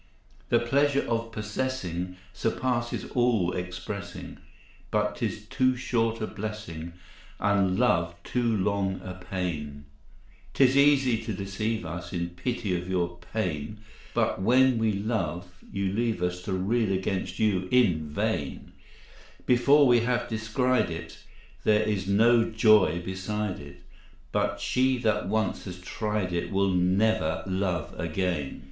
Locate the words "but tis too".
4.89-5.75